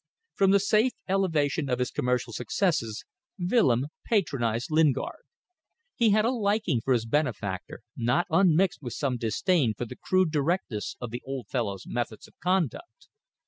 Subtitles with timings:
[0.33, 3.05] From the safe elevation of his commercial successes
[3.37, 5.21] Willems patronized Lingard.
[5.95, 10.31] He had a liking for his benefactor, not unmixed with some disdain for the crude
[10.31, 13.09] directness of the old fellow's methods of conduct.